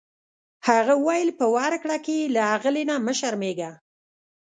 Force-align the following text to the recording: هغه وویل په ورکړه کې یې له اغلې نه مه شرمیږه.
هغه 0.69 0.93
وویل 0.97 1.29
په 1.39 1.45
ورکړه 1.55 1.97
کې 2.05 2.13
یې 2.19 2.31
له 2.35 2.41
اغلې 2.55 2.83
نه 2.89 2.95
مه 3.05 3.13
شرمیږه. 3.19 3.71